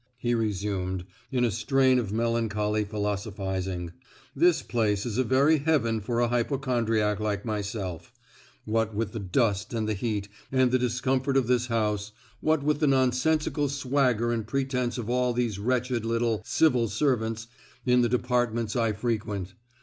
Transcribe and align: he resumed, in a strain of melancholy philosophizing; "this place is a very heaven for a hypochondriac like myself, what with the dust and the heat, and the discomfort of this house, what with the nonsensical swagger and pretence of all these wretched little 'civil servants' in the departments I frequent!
he 0.17 0.33
resumed, 0.33 1.05
in 1.31 1.45
a 1.45 1.51
strain 1.51 1.99
of 1.99 2.11
melancholy 2.11 2.83
philosophizing; 2.83 3.91
"this 4.35 4.63
place 4.63 5.05
is 5.05 5.19
a 5.19 5.23
very 5.23 5.59
heaven 5.59 6.01
for 6.01 6.19
a 6.19 6.27
hypochondriac 6.27 7.19
like 7.19 7.45
myself, 7.45 8.11
what 8.65 8.95
with 8.95 9.11
the 9.11 9.19
dust 9.19 9.75
and 9.75 9.87
the 9.87 9.93
heat, 9.93 10.27
and 10.51 10.71
the 10.71 10.79
discomfort 10.79 11.37
of 11.37 11.45
this 11.45 11.67
house, 11.67 12.13
what 12.39 12.63
with 12.63 12.79
the 12.79 12.87
nonsensical 12.87 13.69
swagger 13.69 14.31
and 14.31 14.47
pretence 14.47 14.97
of 14.97 15.07
all 15.07 15.33
these 15.33 15.59
wretched 15.59 16.03
little 16.03 16.41
'civil 16.43 16.87
servants' 16.87 17.45
in 17.85 18.01
the 18.01 18.09
departments 18.09 18.75
I 18.75 18.93
frequent! 18.93 19.53